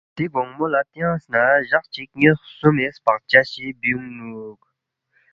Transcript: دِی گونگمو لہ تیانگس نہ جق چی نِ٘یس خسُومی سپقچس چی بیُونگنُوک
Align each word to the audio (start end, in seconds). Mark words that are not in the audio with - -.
دِی 0.15 0.25
گونگمو 0.33 0.65
لہ 0.71 0.81
تیانگس 0.91 1.23
نہ 1.33 1.41
جق 1.69 1.85
چی 1.93 2.03
نِ٘یس 2.17 2.39
خسُومی 2.43 2.87
سپقچس 2.97 3.47
چی 3.53 3.65
بیُونگنُوک 3.79 4.61